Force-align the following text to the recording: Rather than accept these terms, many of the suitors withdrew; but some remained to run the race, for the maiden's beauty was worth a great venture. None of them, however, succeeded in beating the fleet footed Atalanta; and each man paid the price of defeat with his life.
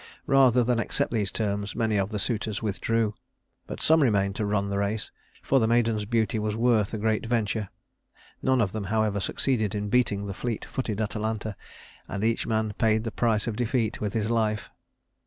Rather 0.25 0.63
than 0.63 0.79
accept 0.79 1.11
these 1.13 1.29
terms, 1.31 1.75
many 1.75 1.95
of 1.95 2.09
the 2.09 2.17
suitors 2.17 2.59
withdrew; 2.59 3.13
but 3.67 3.79
some 3.79 4.01
remained 4.01 4.35
to 4.35 4.47
run 4.47 4.67
the 4.67 4.79
race, 4.79 5.11
for 5.43 5.59
the 5.59 5.67
maiden's 5.67 6.05
beauty 6.05 6.39
was 6.39 6.55
worth 6.55 6.91
a 6.91 6.97
great 6.97 7.27
venture. 7.27 7.69
None 8.41 8.61
of 8.61 8.71
them, 8.71 8.85
however, 8.85 9.19
succeeded 9.19 9.75
in 9.75 9.89
beating 9.89 10.25
the 10.25 10.33
fleet 10.33 10.65
footed 10.65 10.99
Atalanta; 10.99 11.55
and 12.07 12.23
each 12.23 12.47
man 12.47 12.73
paid 12.79 13.03
the 13.03 13.11
price 13.11 13.45
of 13.45 13.55
defeat 13.55 14.01
with 14.01 14.13
his 14.13 14.27
life. 14.31 14.71